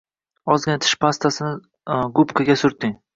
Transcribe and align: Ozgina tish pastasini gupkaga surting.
Ozgina 0.53 0.77
tish 0.85 0.95
pastasini 1.05 2.07
gupkaga 2.21 2.57
surting. 2.63 2.97